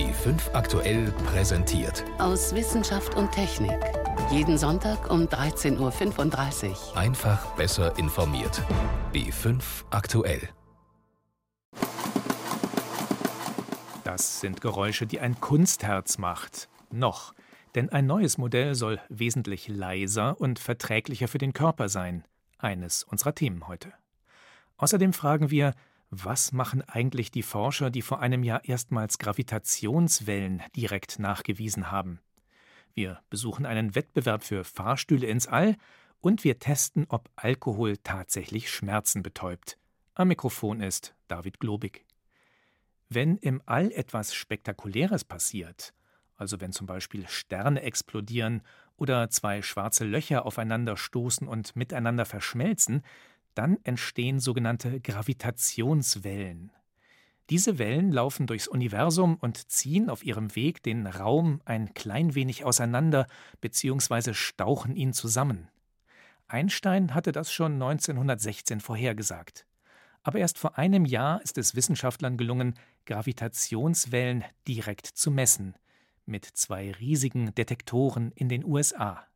[0.00, 2.06] B5 aktuell präsentiert.
[2.16, 3.78] Aus Wissenschaft und Technik.
[4.30, 6.96] Jeden Sonntag um 13.35 Uhr.
[6.96, 8.62] Einfach besser informiert.
[9.12, 10.48] B5 aktuell.
[14.02, 16.70] Das sind Geräusche, die ein Kunstherz macht.
[16.90, 17.34] Noch.
[17.74, 22.24] Denn ein neues Modell soll wesentlich leiser und verträglicher für den Körper sein.
[22.56, 23.92] Eines unserer Themen heute.
[24.78, 25.74] Außerdem fragen wir,
[26.10, 32.20] was machen eigentlich die Forscher, die vor einem Jahr erstmals Gravitationswellen direkt nachgewiesen haben?
[32.94, 35.76] Wir besuchen einen Wettbewerb für Fahrstühle ins All
[36.20, 39.78] und wir testen, ob Alkohol tatsächlich Schmerzen betäubt.
[40.14, 42.04] Am Mikrofon ist David Globig.
[43.08, 45.94] Wenn im All etwas Spektakuläres passiert,
[46.36, 48.62] also wenn zum Beispiel Sterne explodieren
[48.96, 53.02] oder zwei schwarze Löcher aufeinander stoßen und miteinander verschmelzen,
[53.54, 56.72] dann entstehen sogenannte Gravitationswellen.
[57.50, 62.64] Diese Wellen laufen durchs Universum und ziehen auf ihrem Weg den Raum ein klein wenig
[62.64, 63.26] auseinander
[63.60, 64.34] bzw.
[64.34, 65.68] stauchen ihn zusammen.
[66.46, 69.66] Einstein hatte das schon 1916 vorhergesagt.
[70.22, 72.74] Aber erst vor einem Jahr ist es Wissenschaftlern gelungen,
[73.06, 75.74] Gravitationswellen direkt zu messen,
[76.26, 79.26] mit zwei riesigen Detektoren in den USA.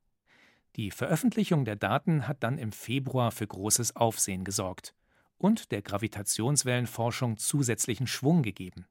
[0.76, 4.94] Die Veröffentlichung der Daten hat dann im Februar für großes Aufsehen gesorgt
[5.38, 8.86] und der Gravitationswellenforschung zusätzlichen Schwung gegeben.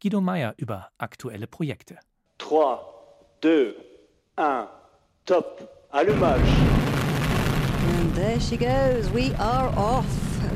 [0.00, 1.98] Guido Meyer über aktuelle Projekte.
[2.38, 2.78] 3,
[3.42, 3.74] 2,
[4.36, 4.68] 1,
[5.26, 6.77] top, allumage.
[8.08, 9.12] And there she goes.
[9.12, 10.06] We are off.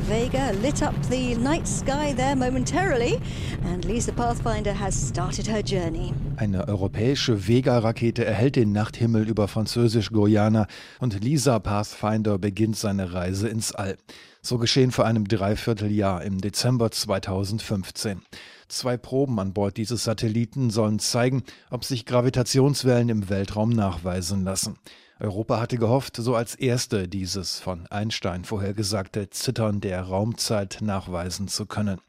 [0.08, 3.20] Vega lit up the night sky there momentarily,
[3.64, 6.14] and Lisa Pathfinder has started her journey.
[6.36, 10.66] Eine europäische Vega-Rakete erhält den Nachthimmel über Französisch-Guyana
[10.98, 13.98] und Lisa Pathfinder beginnt seine Reise ins All.
[14.40, 18.22] So geschehen vor einem Dreivierteljahr im Dezember 2015.
[18.68, 24.78] Zwei Proben an Bord dieses Satelliten sollen zeigen, ob sich Gravitationswellen im Weltraum nachweisen lassen.
[25.22, 31.64] Europa hatte gehofft, so als erste dieses von Einstein vorhergesagte Zittern der Raumzeit nachweisen zu
[31.66, 32.00] können.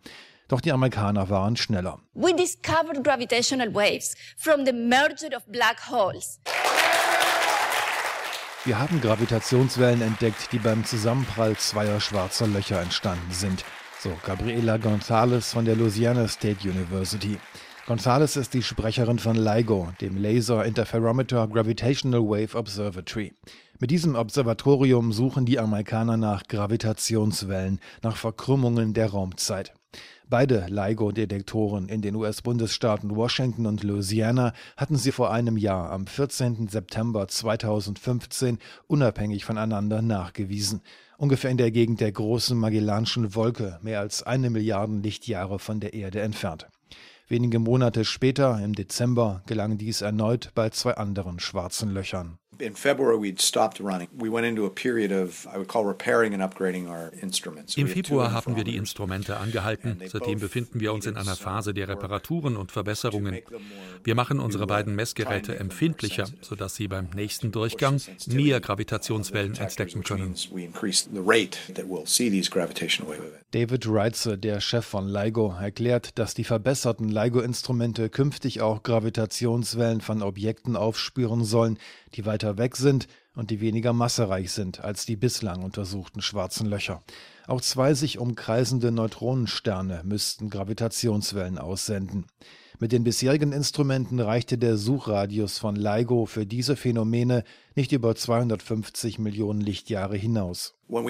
[0.48, 2.00] Doch die Amerikaner waren schneller.
[2.16, 6.40] We discovered gravitational waves from the merger of black holes.
[8.66, 13.64] Wir haben Gravitationswellen entdeckt, die beim Zusammenprall zweier schwarzer Löcher entstanden sind,
[14.00, 17.38] so Gabriela Gonzalez von der Louisiana State University.
[17.86, 23.34] Gonzalez ist die Sprecherin von LIGO, dem Laser Interferometer Gravitational Wave Observatory.
[23.78, 29.74] Mit diesem Observatorium suchen die Amerikaner nach Gravitationswellen, nach Verkrümmungen der Raumzeit.
[30.30, 36.70] Beide LIGO-Detektoren in den US-Bundesstaaten Washington und Louisiana hatten sie vor einem Jahr am 14.
[36.70, 40.80] September 2015 unabhängig voneinander nachgewiesen.
[41.18, 45.94] Ungefähr in der Gegend der großen Magellanischen Wolke, mehr als eine Milliarde Lichtjahre von der
[45.94, 46.68] Erde entfernt.
[47.28, 52.38] Wenige Monate später, im Dezember, gelang dies erneut bei zwei anderen schwarzen Löchern.
[57.76, 60.02] Im Februar haben wir die Instrumente angehalten.
[60.08, 63.40] Seitdem befinden wir uns in einer Phase der Reparaturen und Verbesserungen.
[64.04, 70.36] Wir machen unsere beiden Messgeräte empfindlicher, sodass sie beim nächsten Durchgang mehr Gravitationswellen entdecken können.
[73.52, 80.22] David Reitze, der Chef von LIGO, erklärt, dass die verbesserten LIGO-Instrumente künftig auch Gravitationswellen von
[80.22, 81.78] Objekten aufspüren sollen,
[82.16, 87.02] die weiter weg sind und die weniger massereich sind als die bislang untersuchten schwarzen Löcher.
[87.48, 92.26] Auch zwei sich umkreisende Neutronensterne müssten Gravitationswellen aussenden.
[92.80, 97.44] Mit den bisherigen Instrumenten reichte der Suchradius von LIGO für diese Phänomene
[97.76, 100.76] nicht über 250 Millionen Lichtjahre hinaus.
[100.90, 101.06] Wenn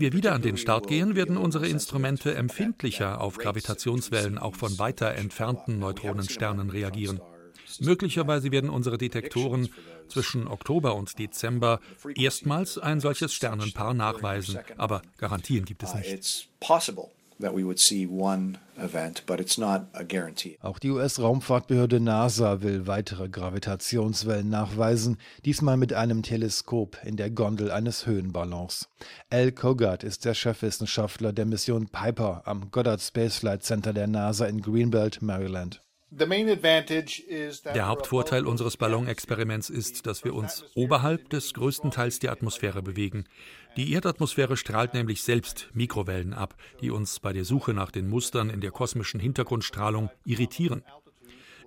[0.00, 5.14] wir wieder an den Start gehen, werden unsere Instrumente empfindlicher auf Gravitationswellen auch von weiter
[5.14, 7.20] entfernten Neutronensternen reagieren.
[7.80, 9.68] Möglicherweise werden unsere Detektoren
[10.08, 11.80] zwischen Oktober und Dezember
[12.14, 16.48] erstmals ein solches Sternenpaar nachweisen, aber Garantien gibt es nicht.
[20.60, 27.70] Auch die US-Raumfahrtbehörde NASA will weitere Gravitationswellen nachweisen, diesmal mit einem Teleskop in der Gondel
[27.70, 28.88] eines Höhenballons.
[29.30, 34.46] Al Kogart ist der Chefwissenschaftler der Mission Piper am Goddard Space Flight Center der NASA
[34.46, 35.82] in Greenbelt, Maryland.
[36.14, 43.24] Der Hauptvorteil unseres Ballonexperiments ist, dass wir uns oberhalb des größten Teils der Atmosphäre bewegen.
[43.78, 48.50] Die Erdatmosphäre strahlt nämlich selbst Mikrowellen ab, die uns bei der Suche nach den Mustern
[48.50, 50.82] in der kosmischen Hintergrundstrahlung irritieren.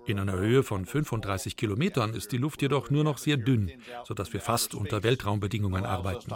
[0.06, 3.72] In einer Höhe von 35 Kilometern ist die Luft jedoch nur noch sehr dünn,
[4.04, 6.32] sodass wir fast unter Weltraumbedingungen arbeiten.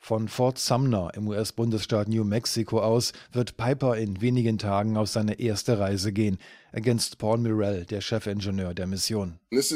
[0.00, 5.38] Von Fort Sumner im US-Bundesstaat New Mexico aus wird Piper in wenigen Tagen auf seine
[5.38, 6.38] erste Reise gehen,
[6.72, 9.38] ergänzt Paul Mirell, der Chefingenieur der Mission.
[9.50, 9.72] Dies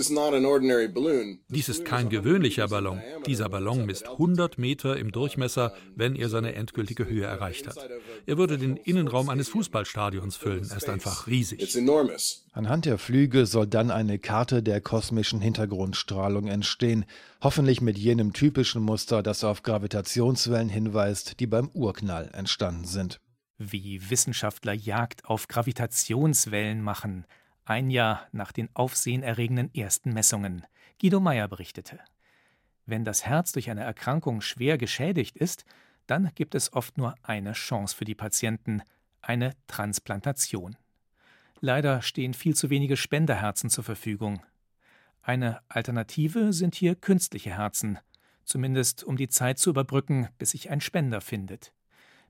[1.69, 3.01] ist kein gewöhnlicher Ballon.
[3.27, 7.79] Dieser Ballon misst 100 Meter im Durchmesser, wenn er seine endgültige Höhe erreicht hat.
[8.27, 10.69] Er würde den Innenraum eines Fußballstadions füllen.
[10.71, 11.77] Er ist einfach riesig.
[12.53, 17.07] Anhand der Flüge soll dann eine Karte der kosmischen Hintergrundstrahlung entstehen,
[17.43, 23.21] hoffentlich mit jenem typischen Muster, das auf Gravitationswellen hinweist, die beim Urknall entstanden sind.
[23.71, 27.27] Wie Wissenschaftler Jagd auf Gravitationswellen machen,
[27.65, 30.67] ein Jahr nach den aufsehenerregenden ersten Messungen.
[31.01, 32.01] Guido Meyer berichtete.
[32.87, 35.65] Wenn das Herz durch eine Erkrankung schwer geschädigt ist,
[36.09, 38.83] dann gibt es oft nur eine Chance für die Patienten,
[39.21, 40.77] eine Transplantation.
[41.61, 44.43] Leider stehen viel zu wenige Spenderherzen zur Verfügung.
[45.23, 48.01] Eine Alternative sind hier künstliche Herzen,
[48.45, 51.73] zumindest um die Zeit zu überbrücken, bis sich ein Spender findet.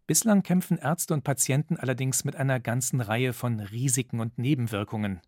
[0.06, 5.20] Bislang kämpfen Ärzte und Patienten allerdings mit einer ganzen Reihe von Risiken und Nebenwirkungen,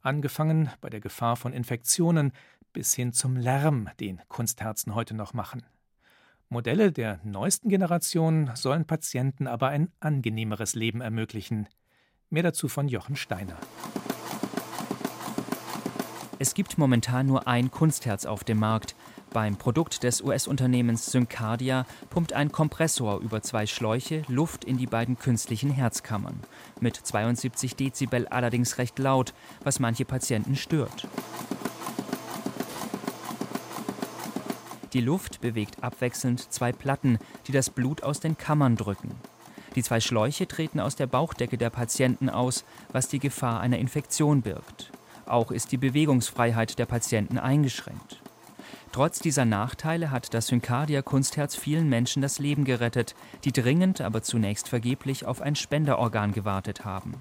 [0.00, 2.32] angefangen bei der Gefahr von Infektionen
[2.72, 5.62] bis hin zum Lärm, den Kunstherzen heute noch machen.
[6.48, 11.68] Modelle der neuesten Generation sollen Patienten aber ein angenehmeres Leben ermöglichen.
[12.30, 13.58] Mehr dazu von Jochen Steiner.
[16.38, 18.96] Es gibt momentan nur ein Kunstherz auf dem Markt.
[19.34, 25.18] Beim Produkt des US-Unternehmens Syncardia pumpt ein Kompressor über zwei Schläuche Luft in die beiden
[25.18, 26.38] künstlichen Herzkammern.
[26.80, 29.34] Mit 72 Dezibel allerdings recht laut,
[29.64, 31.08] was manche Patienten stört.
[34.92, 39.10] Die Luft bewegt abwechselnd zwei Platten, die das Blut aus den Kammern drücken.
[39.74, 44.42] Die zwei Schläuche treten aus der Bauchdecke der Patienten aus, was die Gefahr einer Infektion
[44.42, 44.92] birgt.
[45.26, 48.20] Auch ist die Bewegungsfreiheit der Patienten eingeschränkt.
[48.94, 54.22] Trotz dieser Nachteile hat das Syncardia Kunstherz vielen Menschen das Leben gerettet, die dringend, aber
[54.22, 57.14] zunächst vergeblich auf ein Spenderorgan gewartet haben.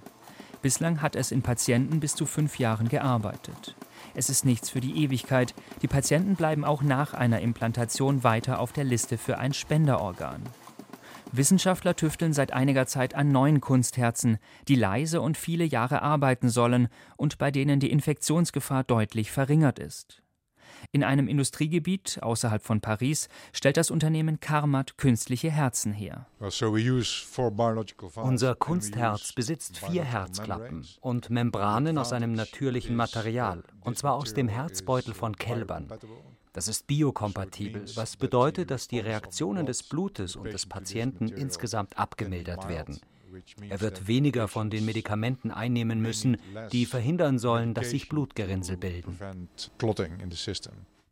[0.62, 3.76] Bislang hat es in Patienten bis zu fünf Jahren gearbeitet.
[4.14, 5.56] Es ist nichts für die Ewigkeit.
[5.82, 10.44] Die Patienten bleiben auch nach einer Implantation weiter auf der Liste für ein Spenderorgan.
[11.32, 14.38] Wissenschaftler tüfteln seit einiger Zeit an neuen Kunstherzen,
[14.68, 16.88] die leise und viele Jahre arbeiten sollen
[17.18, 20.23] und bei denen die Infektionsgefahr deutlich verringert ist.
[20.96, 26.28] In einem Industriegebiet außerhalb von Paris stellt das Unternehmen Carmat künstliche Herzen her.
[28.16, 34.48] Unser Kunstherz besitzt vier Herzklappen und Membranen aus einem natürlichen Material, und zwar aus dem
[34.48, 35.92] Herzbeutel von Kälbern.
[36.54, 42.70] Das ist biokompatibel, was bedeutet, dass die Reaktionen des Blutes und des Patienten insgesamt abgemildert
[42.70, 43.00] werden.
[43.70, 46.38] Er wird weniger von den Medikamenten einnehmen müssen,
[46.72, 49.18] die verhindern sollen, dass sich Blutgerinnsel bilden.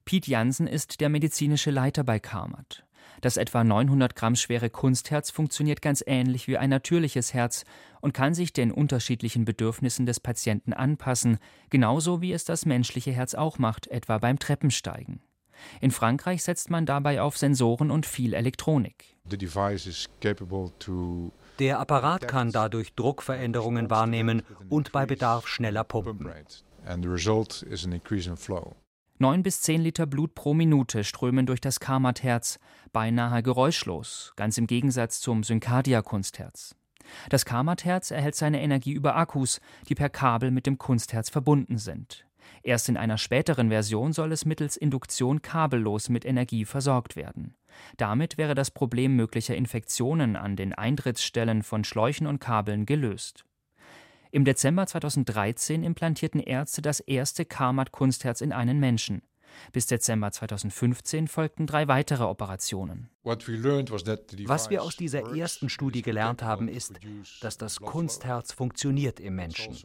[0.05, 2.83] Piet Jansen ist der medizinische Leiter bei Karmat.
[3.21, 7.65] Das etwa 900 Gramm schwere Kunstherz funktioniert ganz ähnlich wie ein natürliches Herz
[7.99, 11.37] und kann sich den unterschiedlichen Bedürfnissen des Patienten anpassen,
[11.69, 15.21] genauso wie es das menschliche Herz auch macht, etwa beim Treppensteigen.
[15.79, 19.10] In Frankreich setzt man dabei auf Sensoren und viel Elektronik.
[21.59, 26.31] Der Apparat kann dadurch Druckveränderungen wahrnehmen und bei Bedarf schneller pumpen.
[29.19, 32.59] Neun bis zehn Liter Blut pro Minute strömen durch das Karmat-Herz,
[32.91, 36.75] beinahe geräuschlos, ganz im Gegensatz zum Syncardia-Kunstherz.
[37.29, 42.25] Das Karmat-Herz erhält seine Energie über Akkus, die per Kabel mit dem Kunstherz verbunden sind.
[42.63, 47.55] Erst in einer späteren Version soll es mittels Induktion kabellos mit Energie versorgt werden.
[47.97, 53.45] Damit wäre das Problem möglicher Infektionen an den Eintrittsstellen von Schläuchen und Kabeln gelöst.
[54.31, 59.21] Im Dezember 2013 implantierten Ärzte das erste Karmat-Kunstherz in einen Menschen.
[59.71, 63.09] Bis Dezember 2015 folgten drei weitere Operationen.
[63.23, 66.99] Was wir aus dieser ersten Studie gelernt haben, ist,
[67.41, 69.77] dass das Kunstherz funktioniert im Menschen.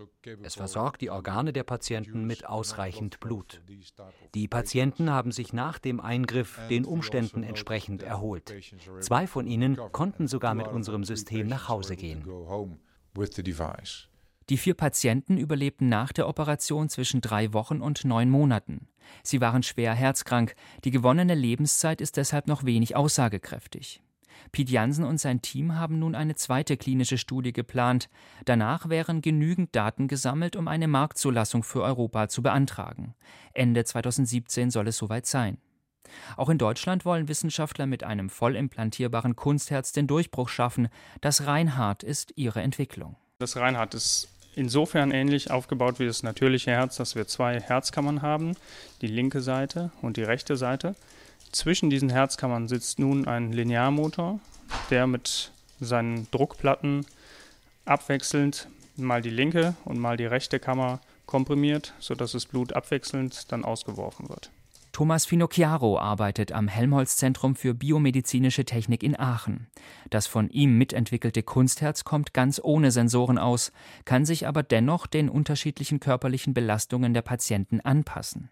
[0.42, 3.62] Es versorgt die Organe der Patienten mit ausreichend Blut.
[4.34, 8.54] Die Patienten haben sich nach dem Eingriff den Umständen entsprechend erholt.
[9.00, 12.24] Zwei von ihnen konnten sogar mit unserem System nach Hause gehen.
[14.48, 18.86] Die vier Patienten überlebten nach der Operation zwischen drei Wochen und neun Monaten.
[19.24, 24.02] Sie waren schwer herzkrank, die gewonnene Lebenszeit ist deshalb noch wenig aussagekräftig.
[24.52, 28.08] Piet Jansen und sein Team haben nun eine zweite klinische Studie geplant.
[28.44, 33.14] Danach wären genügend Daten gesammelt, um eine Marktzulassung für Europa zu beantragen.
[33.52, 35.58] Ende 2017 soll es soweit sein.
[36.36, 40.88] Auch in Deutschland wollen Wissenschaftler mit einem voll implantierbaren Kunstherz den Durchbruch schaffen.
[41.20, 43.16] Das Reinhardt ist ihre Entwicklung.
[43.38, 48.56] Das Reinhardt ist insofern ähnlich aufgebaut wie das natürliche Herz, dass wir zwei Herzkammern haben,
[49.02, 50.96] die linke Seite und die rechte Seite.
[51.52, 54.40] zwischen diesen Herzkammern sitzt nun ein Linearmotor,
[54.90, 57.06] der mit seinen Druckplatten
[57.84, 63.64] abwechselnd mal die linke und mal die rechte Kammer komprimiert, sodass das Blut abwechselnd dann
[63.64, 64.50] ausgeworfen wird.
[64.96, 69.66] Thomas Finocchiaro arbeitet am Helmholtz-Zentrum für biomedizinische Technik in Aachen.
[70.08, 73.72] Das von ihm mitentwickelte Kunstherz kommt ganz ohne Sensoren aus,
[74.06, 78.48] kann sich aber dennoch den unterschiedlichen körperlichen Belastungen der Patienten anpassen.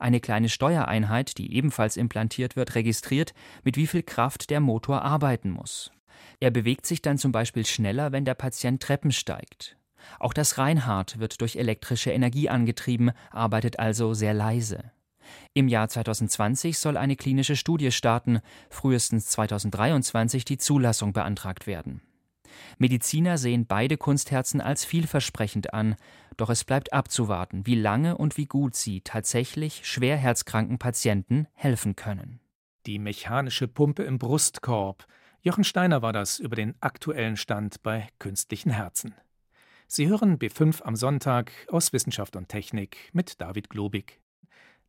[0.00, 3.32] Eine kleine Steuereinheit, die ebenfalls implantiert wird, registriert,
[3.62, 5.92] mit wie viel Kraft der Motor arbeiten muss.
[6.40, 9.76] Er bewegt sich dann zum Beispiel schneller, wenn der Patient Treppen steigt.
[10.18, 14.90] Auch das Reinhard wird durch elektrische Energie angetrieben, arbeitet also sehr leise.
[15.52, 18.40] Im Jahr 2020 soll eine klinische Studie starten,
[18.70, 22.00] frühestens 2023 die Zulassung beantragt werden.
[22.78, 25.96] Mediziner sehen beide Kunstherzen als vielversprechend an,
[26.36, 31.96] doch es bleibt abzuwarten, wie lange und wie gut sie tatsächlich schwer herzkranken Patienten helfen
[31.96, 32.40] können.
[32.86, 35.06] Die mechanische Pumpe im Brustkorb.
[35.42, 39.14] Jochen Steiner war das über den aktuellen Stand bei künstlichen Herzen.
[39.86, 44.20] Sie hören B5 am Sonntag aus Wissenschaft und Technik mit David Globig.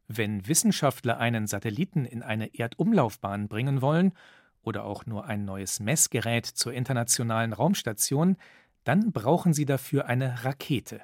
[0.07, 4.13] Wenn Wissenschaftler einen Satelliten in eine Erdumlaufbahn bringen wollen
[4.61, 8.37] oder auch nur ein neues Messgerät zur internationalen Raumstation,
[8.83, 11.01] dann brauchen sie dafür eine Rakete.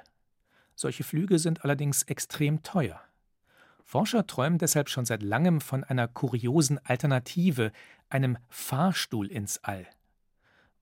[0.74, 3.00] Solche Flüge sind allerdings extrem teuer.
[3.84, 7.72] Forscher träumen deshalb schon seit langem von einer kuriosen Alternative,
[8.08, 9.86] einem Fahrstuhl ins All.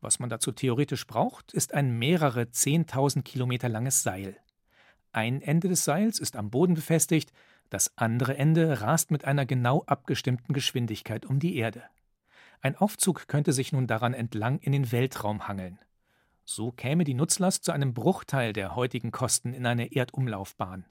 [0.00, 4.36] Was man dazu theoretisch braucht, ist ein mehrere 10.000 Kilometer langes Seil.
[5.12, 7.32] Ein Ende des Seils ist am Boden befestigt,
[7.70, 11.84] das andere Ende rast mit einer genau abgestimmten Geschwindigkeit um die Erde.
[12.60, 15.78] Ein Aufzug könnte sich nun daran entlang in den Weltraum hangeln.
[16.44, 20.84] So käme die Nutzlast zu einem Bruchteil der heutigen Kosten in eine Erdumlaufbahn.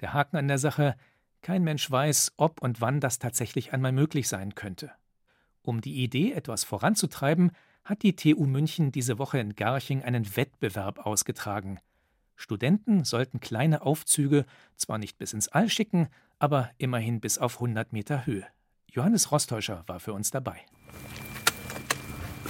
[0.00, 0.96] Der Haken an der Sache,
[1.42, 4.90] kein Mensch weiß, ob und wann das tatsächlich einmal möglich sein könnte.
[5.62, 7.52] Um die Idee etwas voranzutreiben,
[7.84, 11.80] hat die TU München diese Woche in Garching einen Wettbewerb ausgetragen.
[12.38, 16.06] Studenten sollten kleine Aufzüge zwar nicht bis ins All schicken,
[16.38, 18.46] aber immerhin bis auf 100 Meter Höhe.
[18.86, 20.60] Johannes Rostäuscher war für uns dabei.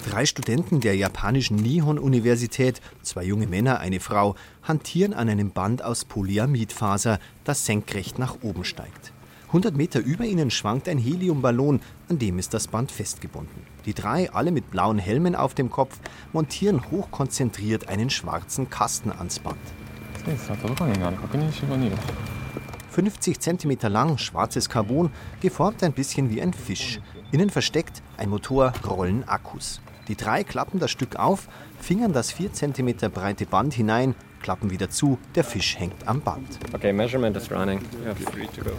[0.06, 6.04] Drei Studenten der japanischen Nihon-Universität, zwei junge Männer, eine Frau, hantieren an einem Band aus
[6.04, 9.14] Polyamidfaser, das senkrecht nach oben steigt.
[9.48, 13.62] 100 Meter über ihnen schwankt ein Heliumballon, an dem ist das Band festgebunden.
[13.86, 15.98] Die drei, alle mit blauen Helmen auf dem Kopf,
[16.34, 19.56] montieren hochkonzentriert einen schwarzen Kasten ans Band.
[22.90, 27.00] 50 cm lang, schwarzes Carbon, geformt ein bisschen wie ein Fisch.
[27.32, 29.80] Innen versteckt ein Motor, Rollen, Akkus.
[30.08, 31.48] Die drei klappen das Stück auf,
[31.80, 36.58] fingern das 4 cm breite Band hinein, klappen wieder zu, der Fisch hängt am Band.
[36.74, 37.80] Okay, measurement is running.
[38.02, 38.72] We are free to go.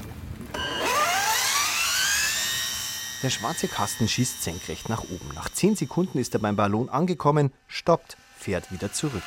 [3.21, 5.35] Der schwarze Kasten schießt senkrecht nach oben.
[5.35, 9.23] Nach 10 Sekunden ist er beim Ballon angekommen, stoppt, fährt wieder zurück.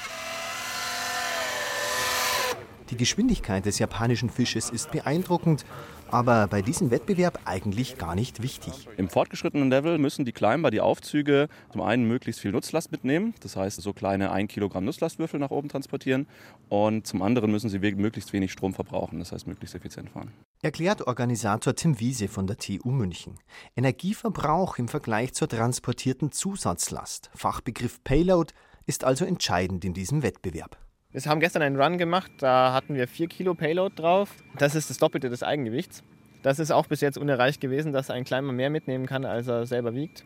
[2.88, 5.66] Die Geschwindigkeit des japanischen Fisches ist beeindruckend,
[6.10, 8.88] aber bei diesem Wettbewerb eigentlich gar nicht wichtig.
[8.96, 13.56] Im fortgeschrittenen Level müssen die Climber die Aufzüge zum einen möglichst viel Nutzlast mitnehmen, das
[13.56, 16.26] heißt so kleine 1 Kilogramm Nutzlastwürfel nach oben transportieren
[16.70, 20.32] und zum anderen müssen sie möglichst wenig Strom verbrauchen, das heißt möglichst effizient fahren.
[20.64, 23.34] Erklärt Organisator Tim Wiese von der TU München.
[23.74, 28.54] Energieverbrauch im Vergleich zur transportierten Zusatzlast, Fachbegriff Payload,
[28.86, 30.78] ist also entscheidend in diesem Wettbewerb.
[31.10, 34.36] Wir haben gestern einen Run gemacht, da hatten wir 4 Kilo Payload drauf.
[34.56, 36.04] Das ist das Doppelte des Eigengewichts.
[36.44, 39.66] Das ist auch bis jetzt unerreicht gewesen, dass ein Climber mehr mitnehmen kann, als er
[39.66, 40.24] selber wiegt.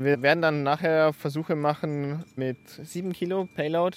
[0.00, 3.96] Wir werden dann nachher Versuche machen mit 7 Kilo Payload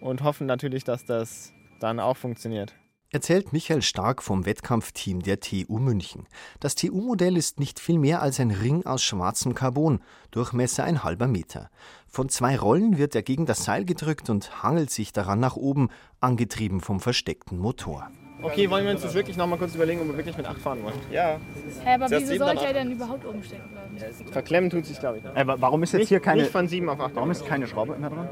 [0.00, 2.72] und hoffen natürlich, dass das dann auch funktioniert
[3.14, 6.26] erzählt Michael Stark vom Wettkampfteam der TU München.
[6.58, 10.00] Das TU-Modell ist nicht viel mehr als ein Ring aus schwarzem Carbon,
[10.32, 11.70] Durchmesser ein halber Meter.
[12.08, 15.90] Von zwei Rollen wird er gegen das Seil gedrückt und hangelt sich daran nach oben,
[16.20, 18.10] angetrieben vom versteckten Motor.
[18.42, 20.58] Okay, wollen wir uns das wirklich noch mal kurz überlegen, ob wir wirklich mit 8
[20.58, 20.96] fahren wollen?
[21.10, 21.38] Ja.
[21.84, 24.32] Hä, aber wieso sollte er denn überhaupt oben stecken bleiben?
[24.32, 25.24] Verklemmen tut sich, glaube ich.
[25.24, 26.42] Äh, warum ist jetzt nicht, hier keine...
[26.42, 27.14] Nicht von 7 auf 8.
[27.14, 28.28] Warum ist keine Schraube mehr dran?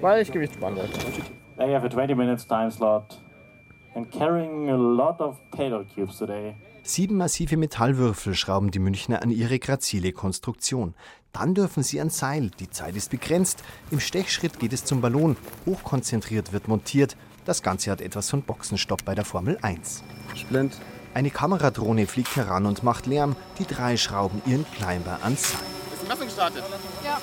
[0.00, 0.98] Weil ich Gewicht sparen wollte.
[1.58, 3.20] A 20 minutes time slot
[3.96, 6.54] and carrying a lot of payload cubes today.
[6.82, 10.94] Sieben massive Metallwürfel schrauben die Münchner an ihre grazile Konstruktion.
[11.32, 12.50] Dann dürfen sie ans Seil.
[12.60, 13.64] Die Zeit ist begrenzt.
[13.90, 15.36] Im Stechschritt geht es zum Ballon.
[15.66, 17.16] Hochkonzentriert wird montiert.
[17.44, 20.04] Das Ganze hat etwas von Boxenstopp bei der Formel 1.
[20.36, 20.78] Splint.
[21.14, 23.34] Eine Kameradrohne fliegt heran und macht Lärm.
[23.58, 25.60] Die drei schrauben ihren Climber ans Seil.
[25.92, 26.62] Ist die Messung gestartet?
[27.04, 27.20] Ja.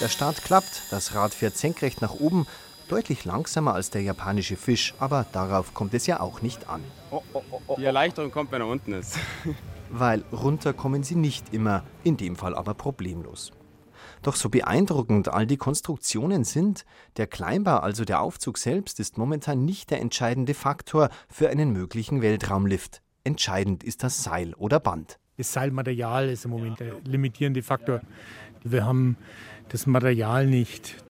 [0.00, 0.82] Der Start klappt.
[0.90, 2.46] Das Rad fährt senkrecht nach oben.
[2.88, 6.82] Deutlich langsamer als der japanische Fisch, aber darauf kommt es ja auch nicht an.
[7.10, 9.18] Oh, oh, oh, die Erleichterung kommt, wenn er unten ist.
[9.90, 13.50] weil runter kommen sie nicht immer, in dem Fall aber problemlos.
[14.22, 16.84] Doch so beeindruckend all die Konstruktionen sind,
[17.16, 22.22] der Kleinbau, also der Aufzug selbst, ist momentan nicht der entscheidende Faktor für einen möglichen
[22.22, 23.02] Weltraumlift.
[23.24, 25.18] Entscheidend ist das Seil oder Band.
[25.36, 28.00] Das Seilmaterial ist im Moment der limitierende Faktor.
[28.62, 29.16] Wir haben
[29.68, 31.05] das Material nicht.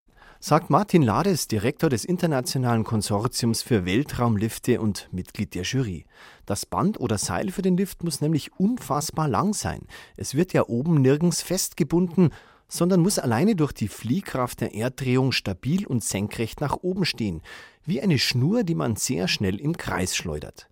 [0.49, 6.07] Sagt Martin Lades, Direktor des Internationalen Konsortiums für Weltraumlifte und Mitglied der Jury.
[6.45, 9.89] Das Band oder Seil für den Lift muss nämlich unfassbar lang sein.
[10.17, 12.31] Es wird ja oben nirgends festgebunden,
[12.69, 17.43] sondern muss alleine durch die Fliehkraft der Erddrehung stabil und senkrecht nach oben stehen,
[17.85, 20.69] wie eine Schnur, die man sehr schnell im Kreis schleudert.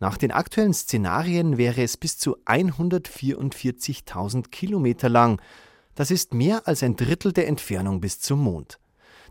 [0.00, 5.40] Nach den aktuellen Szenarien wäre es bis zu 144.000 Kilometer lang.
[5.94, 8.80] Das ist mehr als ein Drittel der Entfernung bis zum Mond.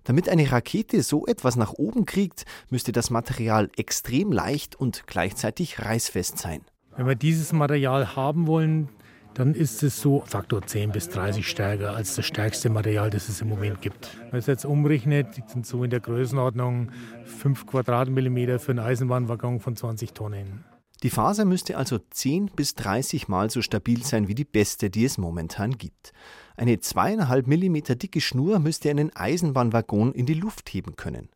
[0.03, 5.79] Damit eine Rakete so etwas nach oben kriegt, müsste das Material extrem leicht und gleichzeitig
[5.79, 6.61] reißfest sein.
[6.95, 8.89] Wenn wir dieses Material haben wollen,
[9.33, 13.41] dann ist es so Faktor 10 bis 30 stärker als das stärkste Material, das es
[13.41, 14.15] im Moment gibt.
[14.19, 16.91] Wenn man es jetzt umrechnet, sind so in der Größenordnung
[17.25, 20.65] 5 Quadratmillimeter für einen Eisenbahnwaggon von 20 Tonnen.
[21.03, 25.03] Die Faser müsste also 10 bis 30 Mal so stabil sein wie die beste, die
[25.03, 26.13] es momentan gibt.
[26.55, 31.27] Eine zweieinhalb Millimeter dicke Schnur müsste einen Eisenbahnwaggon in die Luft heben können.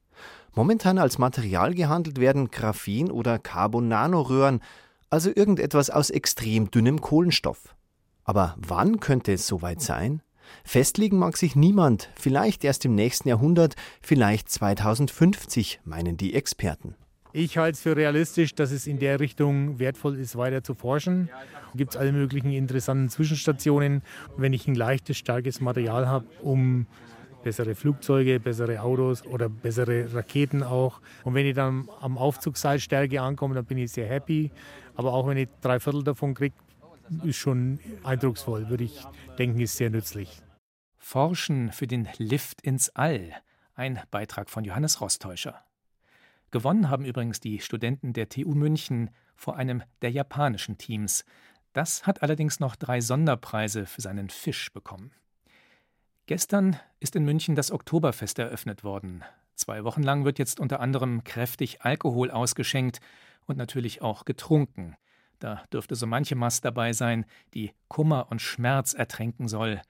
[0.56, 4.62] Momentan als Material gehandelt werden Graphen- oder Carbon-Nanoröhren,
[5.10, 7.76] also irgendetwas aus extrem dünnem Kohlenstoff.
[8.24, 10.22] Aber wann könnte es soweit sein?
[10.64, 16.96] Festlegen mag sich niemand, vielleicht erst im nächsten Jahrhundert, vielleicht 2050, meinen die Experten.
[17.34, 21.30] Ich halte es für realistisch, dass es in der Richtung wertvoll ist, weiter zu forschen.
[21.76, 24.02] Gibt es alle möglichen interessanten Zwischenstationen.
[24.38, 26.88] Wenn ich ein leichtes, starkes Material habe, um
[27.44, 31.00] bessere Flugzeuge, bessere Autos oder bessere Raketen auch.
[31.24, 34.52] Und wenn ich dann am Aufzugseilstärke ankomme, dann bin ich sehr happy.
[34.96, 36.56] Aber auch wenn ich drei Viertel davon kriege,
[37.24, 39.02] ist schon eindrucksvoll, würde ich
[39.38, 40.42] denken, ist sehr nützlich.
[40.98, 43.32] Forschen für den Lift ins All.
[43.76, 45.67] Ein Beitrag von Johannes Rostäuscher.
[46.52, 51.26] Gewonnen haben übrigens die Studenten der TU München vor einem der japanischen Teams.
[51.74, 55.12] Das hat allerdings noch drei Sonderpreise für seinen Fisch bekommen.
[56.26, 59.24] Gestern ist in München das Oktoberfest eröffnet worden.
[59.56, 63.00] Zwei Wochen lang wird jetzt unter anderem kräftig Alkohol ausgeschenkt
[63.46, 64.96] und natürlich auch getrunken.
[65.40, 69.82] Da dürfte so manche Mast dabei sein, die Kummer und Schmerz ertränken soll.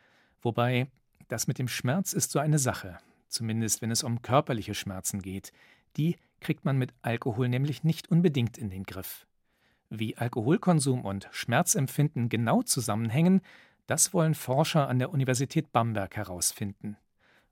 [0.41, 0.87] Wobei,
[1.27, 5.51] das mit dem Schmerz ist so eine Sache, zumindest wenn es um körperliche Schmerzen geht.
[5.95, 9.27] Die kriegt man mit Alkohol nämlich nicht unbedingt in den Griff.
[9.89, 13.41] Wie Alkoholkonsum und Schmerzempfinden genau zusammenhängen,
[13.85, 16.97] das wollen Forscher an der Universität Bamberg herausfinden.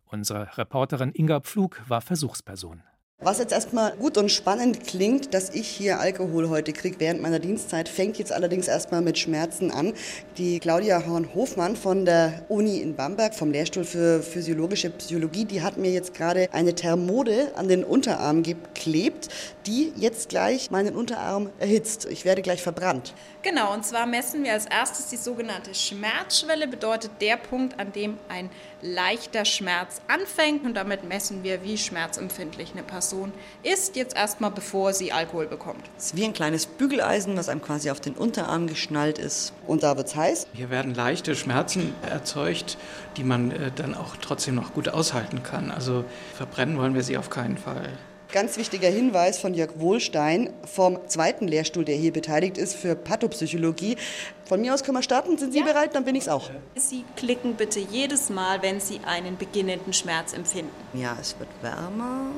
[0.05, 2.83] Unsere Reporterin Inga Pflug war Versuchsperson.
[3.19, 7.39] Was jetzt erstmal gut und spannend klingt, dass ich hier Alkohol heute kriege während meiner
[7.39, 9.93] Dienstzeit, fängt jetzt allerdings erstmal mit Schmerzen an.
[10.37, 15.77] Die Claudia Horn-Hofmann von der Uni in Bamberg vom Lehrstuhl für physiologische Psychologie, die hat
[15.77, 19.29] mir jetzt gerade eine Thermode an den Unterarm geklebt,
[19.65, 22.05] die jetzt gleich meinen Unterarm erhitzt.
[22.11, 23.13] Ich werde gleich verbrannt.
[23.43, 28.17] Genau, und zwar messen wir als erstes die sogenannte Schmerzschwelle, bedeutet der Punkt, an dem
[28.27, 28.49] ein
[28.93, 34.51] leichter Schmerz anfängt und damit messen wir, wie schmerzempfindlich eine Person Person ist, jetzt erstmal
[34.51, 35.81] bevor sie Alkohol bekommt.
[35.97, 39.53] Es ist wie ein kleines Bügeleisen, was einem quasi auf den Unterarm geschnallt ist.
[39.67, 40.47] Und da wird es heiß.
[40.53, 42.77] Hier werden leichte Schmerzen erzeugt,
[43.17, 45.71] die man äh, dann auch trotzdem noch gut aushalten kann.
[45.71, 47.89] Also verbrennen wollen wir sie auf keinen Fall.
[48.31, 53.97] Ganz wichtiger Hinweis von Jörg Wohlstein vom zweiten Lehrstuhl, der hier beteiligt ist für Pathopsychologie.
[54.45, 55.37] Von mir aus können wir starten.
[55.37, 55.65] Sind Sie ja.
[55.65, 55.95] bereit?
[55.95, 56.49] Dann bin ich es auch.
[56.75, 60.71] Sie klicken bitte jedes Mal, wenn Sie einen beginnenden Schmerz empfinden.
[60.93, 62.31] Ja, es wird wärmer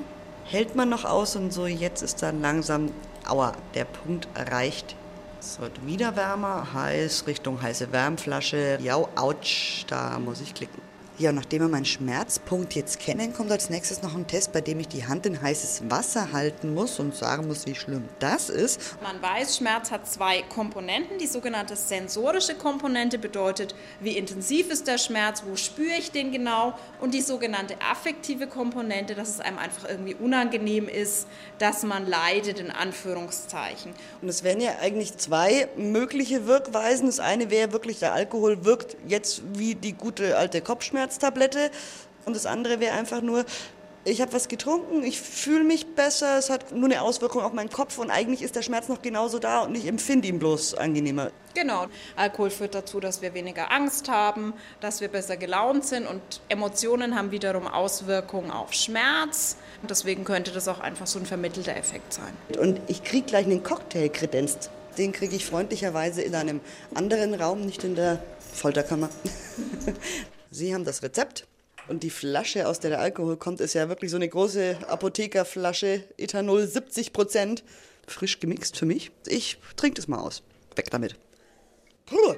[0.49, 2.91] hält man noch aus und so jetzt ist dann langsam,
[3.27, 4.95] aua, der Punkt erreicht.
[5.39, 8.79] Es wird wieder wärmer, heiß, Richtung heiße Wärmflasche.
[8.81, 10.81] Ja, ouch, da muss ich klicken.
[11.19, 14.79] Ja, nachdem wir meinen Schmerzpunkt jetzt kennen, kommt als nächstes noch ein Test, bei dem
[14.79, 18.79] ich die Hand in heißes Wasser halten muss und sagen muss, wie schlimm das ist.
[19.01, 21.17] Man weiß, Schmerz hat zwei Komponenten.
[21.17, 26.77] Die sogenannte sensorische Komponente bedeutet, wie intensiv ist der Schmerz, wo spüre ich den genau.
[27.01, 31.25] Und die sogenannte affektive Komponente, dass es einem einfach irgendwie unangenehm ist,
[31.57, 33.93] dass man leidet, in Anführungszeichen.
[34.21, 37.07] Und es wären ja eigentlich zwei mögliche Wirkweisen.
[37.07, 41.06] Das eine wäre wirklich, der Alkohol wirkt jetzt wie die gute alte Kopfschmerz.
[41.07, 41.71] Schmerztablette.
[42.25, 43.45] Und das andere wäre einfach nur,
[44.03, 47.69] ich habe was getrunken, ich fühle mich besser, es hat nur eine Auswirkung auf meinen
[47.69, 51.31] Kopf und eigentlich ist der Schmerz noch genauso da und ich empfinde ihn bloß angenehmer.
[51.55, 51.87] Genau.
[52.15, 57.17] Alkohol führt dazu, dass wir weniger Angst haben, dass wir besser gelaunt sind und Emotionen
[57.17, 59.57] haben wiederum Auswirkungen auf Schmerz.
[59.81, 62.33] Und deswegen könnte das auch einfach so ein vermittelter Effekt sein.
[62.59, 64.69] Und ich kriege gleich einen Cocktail kredenzt.
[64.97, 66.61] Den kriege ich freundlicherweise in einem
[66.93, 68.19] anderen Raum, nicht in der
[68.53, 69.09] Folterkammer.
[70.57, 71.45] Sie haben das Rezept.
[71.87, 76.03] Und die Flasche, aus der der Alkohol kommt, ist ja wirklich so eine große Apothekerflasche,
[76.17, 77.63] Ethanol 70 Prozent.
[78.07, 79.11] Frisch gemixt für mich.
[79.27, 80.41] Ich trinke das mal aus.
[80.75, 81.15] Weg damit.
[82.07, 82.35] Puh.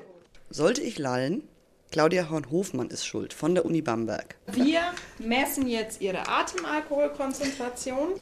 [0.50, 1.48] Sollte ich lallen?
[1.92, 4.36] Claudia Horn-Hofmann ist schuld von der Uni Bamberg.
[4.48, 4.82] Wir
[5.18, 8.20] messen jetzt Ihre Atemalkoholkonzentration.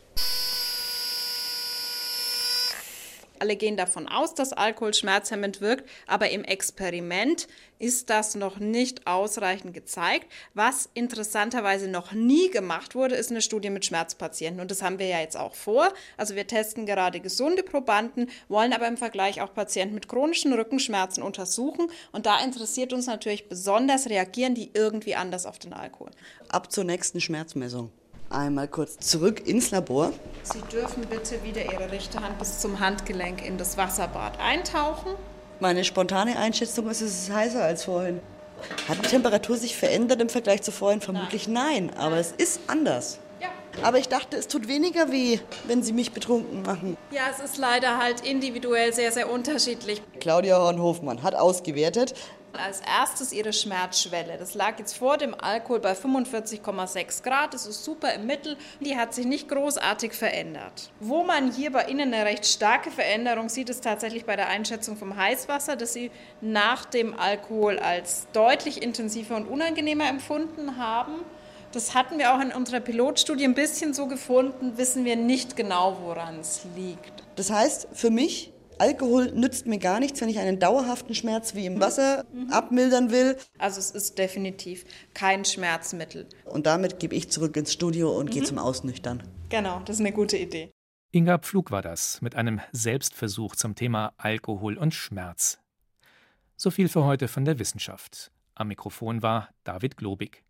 [3.40, 7.48] Alle gehen davon aus, dass Alkohol schmerzhemmend wirkt, aber im Experiment
[7.80, 10.32] ist das noch nicht ausreichend gezeigt.
[10.54, 14.62] Was interessanterweise noch nie gemacht wurde, ist eine Studie mit Schmerzpatienten.
[14.62, 15.94] Und das haben wir ja jetzt auch vor.
[16.18, 21.22] Also wir testen gerade gesunde Probanden, wollen aber im Vergleich auch Patienten mit chronischen Rückenschmerzen
[21.22, 21.88] untersuchen.
[22.12, 26.12] Und da interessiert uns natürlich besonders, reagieren die irgendwie anders auf den Alkohol.
[26.50, 27.92] Ab zur nächsten Schmerzmessung.
[28.30, 30.12] Einmal kurz zurück ins Labor.
[30.44, 35.14] Sie dürfen bitte wieder Ihre rechte Hand bis zum Handgelenk in das Wasserbad eintauchen.
[35.62, 38.20] Meine spontane Einschätzung ist, es ist heißer als vorhin.
[38.90, 41.00] Hat die Temperatur sich verändert im Vergleich zu vorhin?
[41.00, 43.20] Vermutlich nein, nein aber es ist anders.
[43.40, 43.48] Ja.
[43.84, 46.98] Aber ich dachte, es tut weniger weh, wenn Sie mich betrunken machen.
[47.12, 50.02] Ja, es ist leider halt individuell sehr, sehr unterschiedlich.
[50.20, 52.14] Claudia Horn-Hofmann hat ausgewertet,
[52.58, 54.38] als erstes ihre Schmerzschwelle.
[54.38, 57.54] Das lag jetzt vor dem Alkohol bei 45,6 Grad.
[57.54, 58.58] Das ist super im Mittel.
[58.80, 60.92] Die hat sich nicht großartig verändert.
[61.00, 64.98] Wo man hier bei Ihnen eine recht starke Veränderung sieht, ist tatsächlich bei der Einschätzung
[64.98, 71.24] vom Heißwasser, das Sie nach dem Alkohol als deutlich intensiver und unangenehmer empfunden haben.
[71.72, 75.98] Das hatten wir auch in unserer Pilotstudie ein bisschen so gefunden, wissen wir nicht genau,
[76.02, 77.24] woran es liegt.
[77.36, 81.66] Das heißt, für mich Alkohol nützt mir gar nichts, wenn ich einen dauerhaften Schmerz wie
[81.66, 82.52] im Wasser mhm.
[82.52, 83.38] abmildern will.
[83.58, 86.28] Also es ist definitiv kein Schmerzmittel.
[86.46, 88.34] Und damit gebe ich zurück ins Studio und mhm.
[88.34, 89.24] gehe zum Ausnüchtern.
[89.50, 90.72] Genau, das ist eine gute Idee.
[91.12, 95.60] Inga Pflug war das mit einem Selbstversuch zum Thema Alkohol und Schmerz.
[96.56, 98.32] So viel für heute von der Wissenschaft.
[98.56, 100.44] Am Mikrofon war David Globig.